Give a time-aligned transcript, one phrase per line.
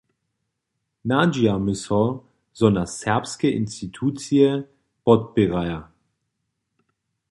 [1.09, 2.01] Nadźijamy so,
[2.59, 4.49] zo nas serbske institucije
[5.05, 5.79] podpěraja.